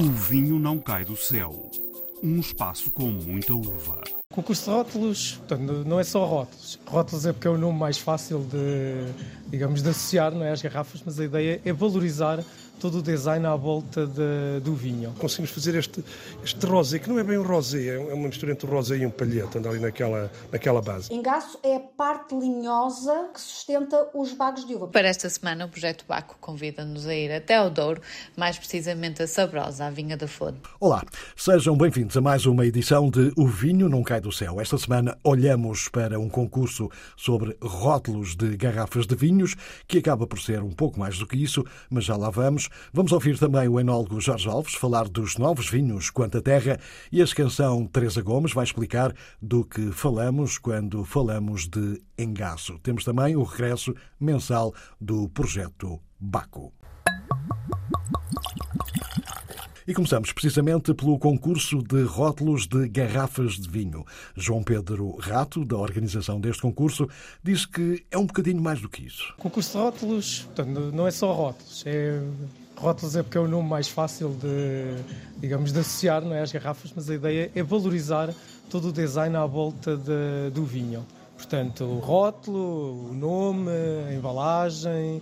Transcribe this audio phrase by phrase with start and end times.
[0.00, 1.70] O vinho não cai do céu.
[2.22, 4.00] Um espaço com muita uva.
[4.32, 6.78] Concurso de rótulos, portanto, não é só rótulos.
[6.86, 9.12] Rótulos é porque é o nome mais fácil de,
[9.50, 12.42] digamos, de associar não é, às garrafas, mas a ideia é valorizar
[12.80, 15.12] todo o design à volta de, do vinho.
[15.18, 16.02] Conseguimos fazer este,
[16.42, 19.06] este rosé, que não é bem um rosé, é uma mistura entre um rosé e
[19.06, 21.12] um palhete, anda ali naquela, naquela base.
[21.12, 24.88] Engaço é a parte linhosa que sustenta os bagos de uva.
[24.88, 28.00] Para esta semana, o Projeto Baco convida-nos a ir até ao Douro,
[28.34, 30.56] mais precisamente a Sabrosa, a Vinha da Fone.
[30.80, 31.04] Olá,
[31.36, 34.58] sejam bem-vindos a mais uma edição de O Vinho Não Cai do Céu.
[34.58, 39.54] Esta semana olhamos para um concurso sobre rótulos de garrafas de vinhos,
[39.86, 42.69] que acaba por ser um pouco mais do que isso, mas já lá vamos.
[42.92, 46.78] Vamos ouvir também o enólogo Jorge Alves falar dos novos vinhos Quanta Terra
[47.10, 52.78] e a canção Teresa Gomes vai explicar do que falamos quando falamos de engaço.
[52.80, 56.72] Temos também o regresso mensal do projeto Baco.
[59.86, 64.04] E começamos precisamente pelo concurso de rótulos de garrafas de vinho.
[64.36, 67.08] João Pedro Rato, da organização deste concurso,
[67.42, 69.34] diz que é um bocadinho mais do que isso.
[69.38, 72.22] O concurso de rótulos, portanto, não é só rótulos, é
[72.80, 75.02] Rótulos é porque é o nome mais fácil de,
[75.38, 78.32] digamos, de associar não é, às garrafas, mas a ideia é valorizar
[78.70, 81.04] todo o design à volta de, do vinho.
[81.36, 83.70] Portanto, o rótulo, o nome,
[84.08, 85.20] a embalagem,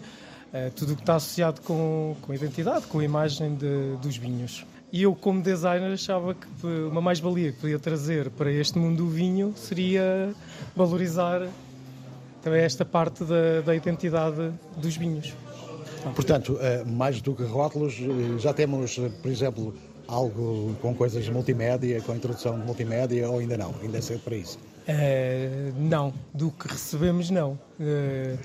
[0.53, 4.17] eh, tudo o que está associado com, com a identidade, com a imagem de, dos
[4.17, 4.65] vinhos.
[4.93, 9.09] E eu, como designer, achava que uma mais-valia que podia trazer para este mundo do
[9.09, 10.33] vinho seria
[10.77, 11.49] valorizar
[12.41, 15.35] também esta parte da, da identidade dos vinhos.
[16.15, 19.75] Portanto, eh, mais do que rótulos, eh, já temos, eh, por exemplo,
[20.07, 23.75] algo com coisas multimédia, com introdução de multimédia, ou ainda não?
[23.83, 24.59] Ainda é cedo para isso?
[24.89, 27.59] Uh, não, do que recebemos, não.
[27.79, 28.39] Uh,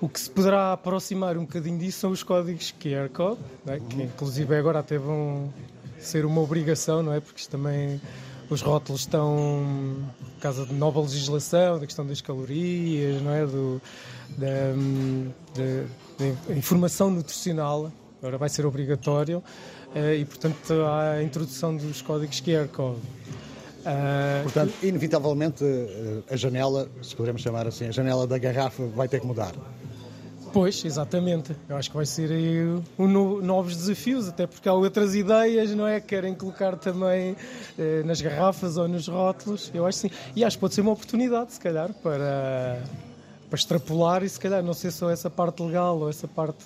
[0.00, 3.78] o que se poderá aproximar um bocadinho disso são os códigos QR Code, é?
[3.78, 5.52] que inclusive agora até vão
[5.98, 7.20] ser uma obrigação, não é?
[7.20, 8.00] Porque isto também
[8.48, 9.96] os rótulos estão
[10.34, 13.46] por causa de nova legislação, da questão das calorias, não é?
[13.46, 13.82] Do,
[14.36, 15.64] da,
[16.48, 19.42] da, informação nutricional, agora vai ser obrigatório,
[19.94, 23.00] eh, e portanto há a introdução dos códigos QR Code.
[23.86, 29.06] Uh, Portanto, inevitavelmente eh, a janela, se pudermos chamar assim, a janela da garrafa vai
[29.06, 29.52] ter que mudar.
[30.56, 31.54] Pois, exatamente.
[31.68, 35.70] Eu acho que vai ser aí um no, novos desafios, até porque há outras ideias,
[35.72, 36.00] não é?
[36.00, 37.36] Que querem colocar também
[37.78, 39.70] eh, nas garrafas ou nos rótulos.
[39.74, 40.10] Eu acho sim.
[40.34, 42.82] E acho que pode ser uma oportunidade, se calhar, para,
[43.50, 46.64] para extrapolar e se calhar não ser só essa parte legal ou essa parte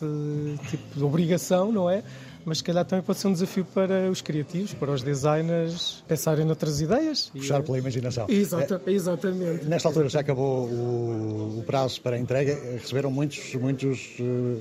[0.68, 2.04] tipo de obrigação, não é?
[2.44, 6.44] Mas se calhar também pode ser um desafio para os criativos, para os designers pensarem
[6.44, 7.30] noutras ideias.
[7.30, 8.26] Puxar pela imaginação.
[8.28, 9.64] Exata, é, exatamente.
[9.66, 14.16] Nesta altura já acabou o, o, prazo para a entrega, receberam muitos, muitos...
[14.18, 14.60] Uh...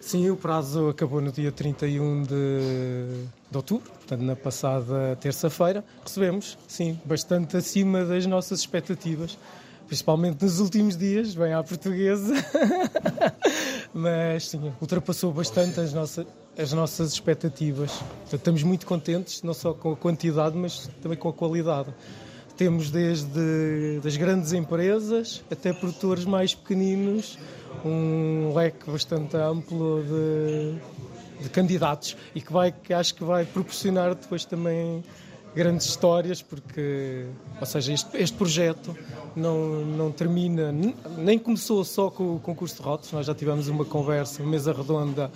[0.00, 2.28] Sim, o prazo acabou no dia 31 de,
[3.50, 5.84] de outubro, portanto na passada terça-feira.
[6.02, 9.36] Recebemos, sim, bastante acima das nossas expectativas
[9.90, 12.32] principalmente nos últimos dias, bem à portuguesa,
[13.92, 17.90] mas sim, ultrapassou bastante as nossas, as nossas expectativas.
[17.92, 21.92] Portanto, estamos muito contentes, não só com a quantidade, mas também com a qualidade.
[22.56, 27.38] Temos desde das grandes empresas até produtores mais pequeninos,
[27.84, 34.14] um leque bastante amplo de, de candidatos e que, vai, que acho que vai proporcionar
[34.14, 35.02] depois também
[35.54, 37.26] grandes histórias, porque,
[37.58, 38.96] ou seja, este, este projeto
[39.34, 40.72] não, não termina,
[41.16, 44.72] nem começou só com o concurso de rotas, nós já tivemos uma conversa, uma mesa
[44.72, 45.30] redonda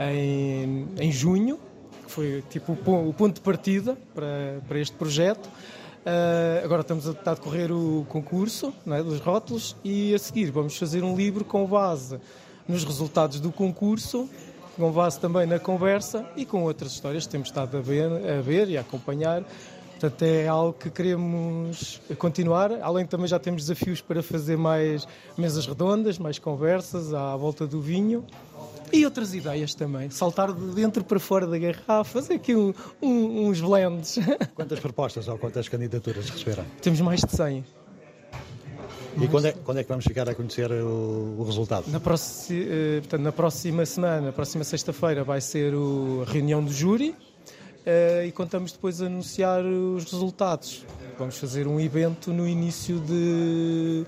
[0.00, 1.58] em, em junho,
[2.06, 5.46] que foi tipo o ponto de partida para, para este projeto.
[5.46, 10.78] Uh, agora estamos a, a decorrer o concurso é, dos rótulos e a seguir vamos
[10.78, 12.18] fazer um livro com base
[12.66, 14.28] nos resultados do concurso
[14.78, 18.40] com base também na conversa e com outras histórias que temos estado a ver, a
[18.40, 19.42] ver e a acompanhar.
[19.90, 22.70] Portanto, é algo que queremos continuar.
[22.80, 27.66] Além de também já temos desafios para fazer mais mesas redondas, mais conversas à volta
[27.66, 28.24] do vinho
[28.92, 30.08] e outras ideias também.
[30.10, 32.72] Saltar de dentro para fora da garrafa, fazer aqui um,
[33.02, 34.20] um, uns blends.
[34.54, 36.64] Quantas propostas ou quantas candidaturas receberam?
[36.80, 37.64] Temos mais de 100.
[39.20, 41.86] E quando é, quando é que vamos ficar a conhecer o, o resultado?
[41.88, 46.72] Na, eh, portanto, na próxima semana, na próxima sexta-feira, vai ser o, a reunião do
[46.72, 50.84] júri uh, e contamos depois anunciar os resultados.
[51.18, 54.06] Vamos fazer um evento no início de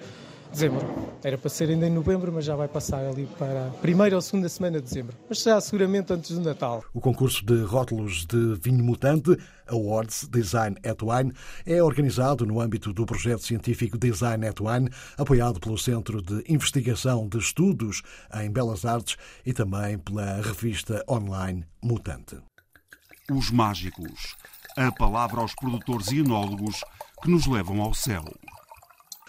[0.51, 0.87] dezembro.
[1.23, 4.23] Era para ser ainda em novembro, mas já vai passar ali para a primeira ou
[4.23, 5.17] segunda semana de dezembro.
[5.29, 6.83] Mas já seguramente antes do Natal.
[6.95, 9.37] O concurso de rótulos de vinho mutante,
[9.69, 11.33] Awards Design at Wine,
[11.67, 17.29] é organizado no âmbito do projeto científico Design at Wine, apoiado pelo Centro de Investigação
[17.29, 18.03] de Estudos
[18.35, 22.39] em Belas Artes e também pela revista online Mutante.
[23.31, 24.37] Os mágicos.
[24.77, 26.81] A palavra aos produtores e enólogos
[27.23, 28.25] que nos levam ao céu.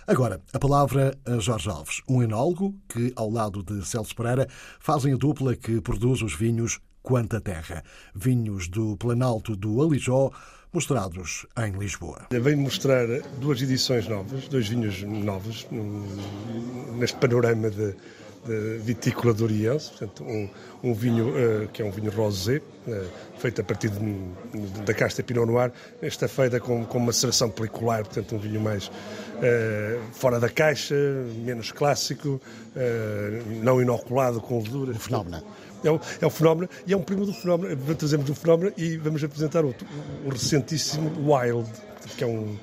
[0.08, 4.48] Agora, a palavra a Jorge Alves, um enólogo que, ao lado de Celso Pereira,
[4.80, 7.84] fazem a dupla que produz os vinhos Quanta Terra.
[8.16, 10.32] Vinhos do Planalto do Alijó,
[10.74, 12.28] mostrados em Lisboa.
[12.32, 13.06] Venho mostrar
[13.40, 15.68] duas edições novas, dois vinhos novos,
[16.98, 17.96] neste panorama de,
[18.46, 20.50] de vitícola doriense, portanto, um,
[20.84, 22.58] um vinho uh, que é um vinho rosé,
[22.88, 23.06] uh,
[23.38, 25.72] feito a partir de, de, da casta Pinot Noir,
[26.02, 30.96] esta feita com, com maceração pelicular, portanto um vinho mais uh, fora da caixa,
[31.44, 32.42] menos clássico,
[33.62, 34.96] não inoculado com leveduras.
[34.96, 35.44] O fenómeno.
[35.84, 39.24] É o, é fenómeno, e é um primo do fenómeno, trazemos o fenómeno e vamos
[39.24, 39.88] apresentar outro,
[40.26, 41.68] o recentíssimo Wild,
[42.16, 42.56] que é um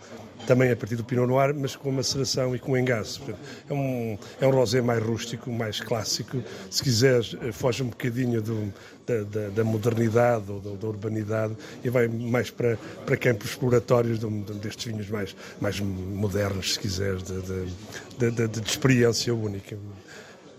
[0.46, 3.22] também a partir do Pinot Noir, mas com maceração e com engaço.
[3.68, 6.42] É um, é um rosé mais rústico, mais clássico.
[6.70, 8.72] Se quiseres, eh, foge um bocadinho do,
[9.06, 14.18] da, da, da, modernidade ou da, da, urbanidade e vai mais para, para campos exploratórios
[14.18, 19.76] de, de, destes vinhos mais, mais modernos, se quiseres, de, de, de experiência única.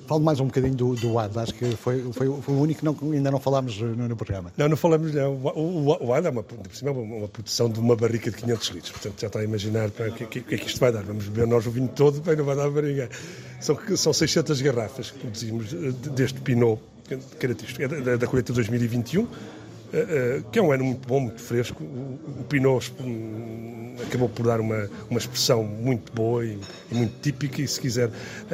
[0.10, 2.86] Fale mais um bocadinho do, do AD, acho que foi, foi, foi o único que
[2.86, 4.52] não, ainda não falámos no, no, programa.
[4.58, 5.36] Não, não falamos, não.
[5.36, 8.68] O, o, o AD é uma, é uma, uma, produção de uma barrica de 500
[8.70, 11.04] litros, portanto já está a imaginar o que, que, que, é que isto vai dar.
[11.04, 13.08] Vamos beber nós o vinho todo, bem, não vai dar para ninguém.
[13.62, 15.72] São, são 600 garrafas que produzimos
[16.16, 16.82] deste Pinot
[17.40, 19.59] característico, é da, da colheita 2021, eh, eh,
[20.52, 21.84] que é um ano muito bom, muito fresco.
[21.84, 22.94] O Pinot
[24.04, 26.58] acabou por dar uma, uma expressão muito boa e,
[26.92, 28.10] e, muito típica, e se quiser,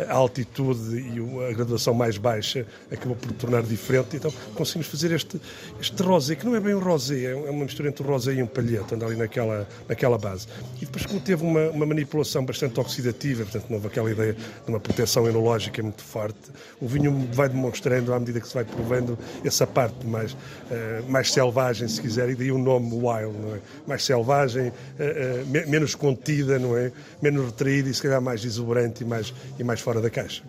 [0.08, 4.18] a altitude e a graduação mais baixa acabou por tornar diferente.
[4.18, 5.40] Então conseguimos fazer este,
[5.80, 8.34] este rosé, que não é bem um rosé, é, é uma mistura entre um rosé
[8.34, 10.48] e um palhete, anda ali naquela, naquela base.
[10.82, 14.70] E depois, como teve uma, uma manipulação bastante oxidativa, portanto, não houve aquela ideia de
[14.70, 16.38] uma proteção enológica muito forte,
[16.82, 21.25] o vinho vai demonstrando, à medida que se vai provando, essa parte mais, uh, mais
[21.32, 23.60] selvagem, se quiser, e daí o nome wild, não é?
[23.88, 26.92] Mais selvagem, uh, uh, menos contida, não é?
[27.22, 30.44] Menos retraída e se calhar mais exuberante e mais, e mais fora da caixa.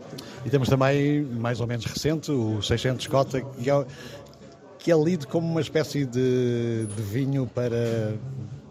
[0.45, 3.85] E temos também, mais ou menos recente, o 600 Cota, que é,
[4.79, 8.15] que é lido como uma espécie de, de vinho para,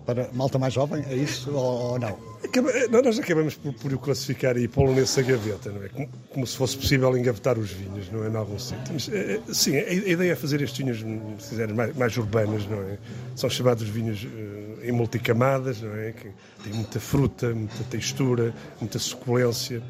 [0.05, 2.17] para malta mais jovem, é isso ou, não?
[2.43, 2.71] Acaba,
[3.01, 5.89] nós acabamos por, por o classificar e pô-lo nessa gaveta, não é?
[5.89, 8.29] Como, como, se fosse possível engavetar os vinhos, não é?
[8.29, 8.93] Em algum sítio.
[8.93, 10.99] Mas, é, sim, a, a, ideia é fazer estes vinhos,
[11.43, 12.97] se quiserem, mais, mais não é?
[13.35, 14.27] São chamados vinhos uh,
[14.83, 16.11] em multicamadas, não é?
[16.11, 16.29] Que
[16.63, 19.81] tem muita fruta, muita textura, muita suculência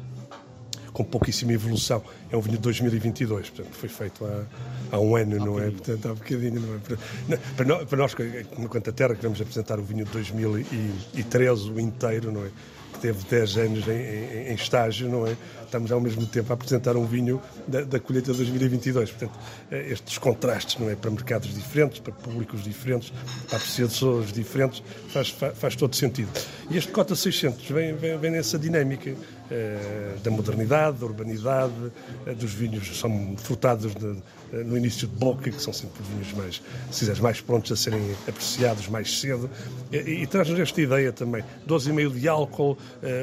[0.96, 2.02] com pouquíssima evolução.
[2.30, 4.46] É um vinho de 2022, portanto, foi feito há,
[4.92, 5.70] há um ano, há não é?
[5.70, 7.36] Portanto, há um bocadinho, não é?
[7.54, 8.14] Para, nós, para nós,
[8.58, 12.48] no Quanta Terra, que vamos apresentar o vinho de 2013, o inteiro, não é?
[12.94, 15.36] Que teve 10 anos em, em, em estágio, não é?
[15.66, 19.10] Estamos ao mesmo tempo a apresentar um vinho da, da colheita de 2022.
[19.10, 19.38] Portanto,
[19.70, 20.96] eh, estes contrastes, não é?
[20.96, 23.12] Para mercados diferentes, para públicos diferentes,
[23.48, 26.30] para apreciadores diferentes, faz, faz, faz todo sentido.
[26.70, 29.14] E este Cota 600 vem, vem, vem nessa dinâmica
[30.22, 31.92] da modernidade, da urbanidade,
[32.26, 33.92] eh, dos vinhos são frutados
[34.52, 37.76] eh, no início de boca, que são sempre vinhos mais, se quiseres, mais prontos a
[37.76, 39.48] serem apreciados mais cedo.
[39.92, 42.76] E, e traz-nos esta ideia também: 12,5 de álcool,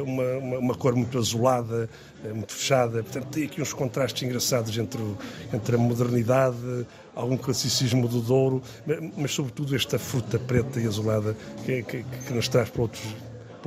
[0.05, 1.89] uma, uma, uma, cor muito azulada,
[2.33, 3.03] muito fechada.
[3.03, 5.17] Portanto, tem aqui uns contrastes engraçados entre, o,
[5.53, 11.35] entre a modernidade, algum classicismo do Douro, mas, mas sobretudo esta fruta preta e azulada
[11.65, 13.03] que, que, que nos traz para outros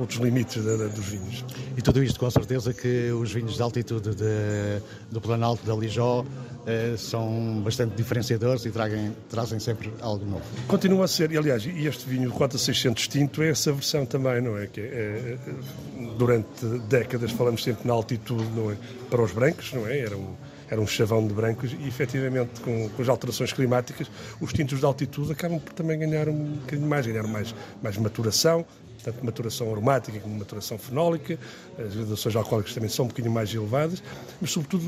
[0.03, 1.45] outros limites de, de, dos vinhos.
[1.75, 6.25] E tudo isto com certeza que os vinhos de altitude de, do Planalto da Lijó
[6.67, 10.43] eh, são bastante diferenciadores e tragem, trazem sempre algo novo.
[10.67, 14.57] Continua a ser, e aliás, e este vinho 4600 tinto é essa versão também, não
[14.57, 14.67] é?
[14.67, 15.37] Que é, é,
[16.17, 18.75] durante décadas falamos sempre na altitude, não é?
[19.09, 19.97] Para os brancos, não é?
[19.97, 20.35] Era um,
[20.69, 24.11] era um chavão de brancos e efetivamente com, com, as alterações climáticas
[24.41, 28.65] os tintos de altitude acabam por também ganhar um bocadinho mais, ganhar mais, mais maturação,
[29.03, 31.39] tanto maturação aromática como maturação fenólica,
[31.77, 34.03] as graduações alcoólicas também são um bocadinho mais elevadas,
[34.41, 34.83] mas sobretudo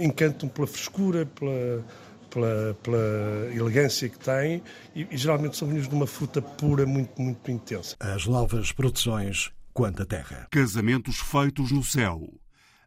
[0.00, 1.84] encantam pela frescura, pela,
[2.30, 4.62] pela, pela, elegância que têm
[4.94, 7.96] e, e, geralmente são vinhos de uma fruta pura muito, muito intensa.
[8.00, 10.48] As novas produções Quanta Terra.
[10.50, 12.28] Casamentos feitos no céu.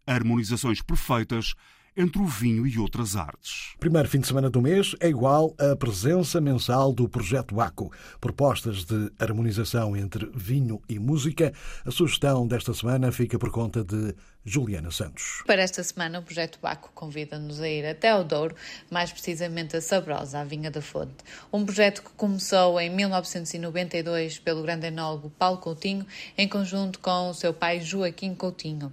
[0.06, 1.56] Harmonizações perfeitas
[1.96, 3.74] entre o vinho e outras artes.
[3.80, 7.92] Primeiro fim de semana do mês é igual à presença mensal do Projeto ACO.
[8.20, 11.54] Propostas de harmonização entre vinho e música.
[11.86, 15.42] A sugestão desta semana fica por conta de Juliana Santos.
[15.48, 18.56] Para esta semana, o Projeto Baco convida-nos a ir até ao Douro,
[18.92, 21.24] mais precisamente a Sabrosa, a Vinha da Fonte.
[21.52, 26.06] Um projeto que começou em 1992 pelo grande enólogo Paulo Coutinho,
[26.38, 28.92] em conjunto com o seu pai Joaquim Coutinho.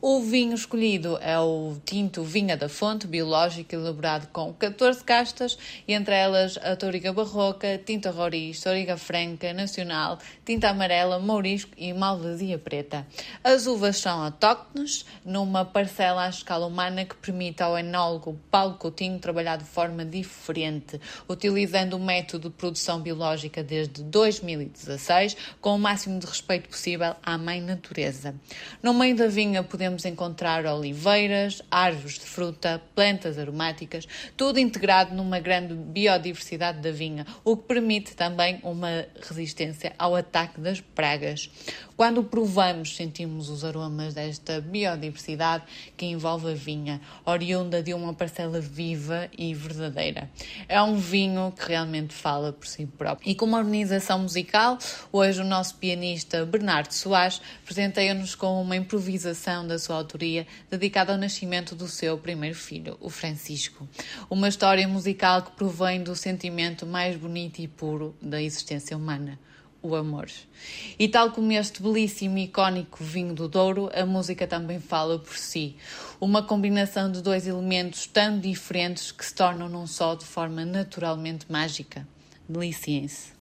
[0.00, 5.94] O vinho escolhido é o tinto Vinha da Fonte, biológico, elaborado com 14 castas, e
[5.94, 12.58] entre elas a Toriga Barroca, Tinta Roriz, Toriga Franca, Nacional, Tinta Amarela, Mourisco e Malvasia
[12.58, 13.06] Preta.
[13.42, 14.91] As uvas são autóctones,
[15.24, 21.00] numa parcela à escala humana que permite ao enólogo Paulo Coutinho trabalhar de forma diferente,
[21.28, 27.38] utilizando o método de produção biológica desde 2016, com o máximo de respeito possível à
[27.38, 28.34] mãe natureza.
[28.82, 34.06] No meio da vinha podemos encontrar oliveiras, árvores de fruta, plantas aromáticas,
[34.36, 40.60] tudo integrado numa grande biodiversidade da vinha, o que permite também uma resistência ao ataque
[40.60, 41.50] das pragas.
[41.96, 44.81] Quando provamos, sentimos os aromas desta biodiversidade
[45.96, 50.30] que envolve a vinha, oriunda de uma parcela viva e verdadeira.
[50.68, 53.30] É um vinho que realmente fala por si próprio.
[53.30, 54.78] E com uma organização musical,
[55.10, 61.18] hoje o nosso pianista Bernardo Soares presenteia-nos com uma improvisação da sua autoria dedicada ao
[61.18, 63.88] nascimento do seu primeiro filho, o Francisco.
[64.28, 69.38] Uma história musical que provém do sentimento mais bonito e puro da existência humana
[69.82, 70.30] o amor.
[70.98, 75.36] E tal como este belíssimo e icónico vinho do Douro, a música também fala por
[75.36, 75.76] si.
[76.20, 81.50] Uma combinação de dois elementos tão diferentes que se tornam num só de forma naturalmente
[81.50, 82.06] mágica.
[82.48, 83.41] Deliciem-se.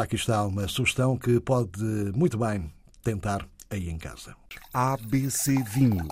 [0.00, 1.82] Ora, aqui está uma sugestão que pode
[2.16, 4.34] muito bem tentar aí em casa.
[4.72, 6.08] ABC Vinho.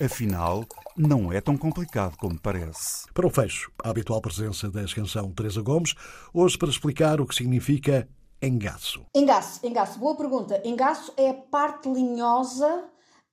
[0.00, 0.64] Afinal,
[0.96, 3.12] não é tão complicado como parece.
[3.12, 5.96] Para o fecho, a habitual presença da canção Teresa Gomes,
[6.32, 8.08] hoje para explicar o que significa
[8.40, 9.04] engaço.
[9.12, 9.98] Engaço, engaço.
[9.98, 10.62] Boa pergunta.
[10.64, 12.84] Engaço é a parte linhosa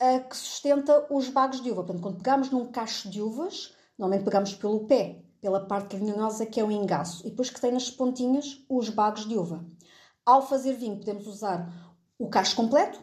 [0.02, 1.84] uh, que sustenta os bagos de uva.
[1.84, 6.60] Portanto, quando pegamos num cacho de uvas, normalmente pegamos pelo pé, pela parte linhosa que
[6.60, 9.64] é o engaço, e depois que tem nas pontinhas os bagos de uva.
[10.26, 11.72] Ao fazer vinho, podemos usar
[12.18, 13.00] o cacho completo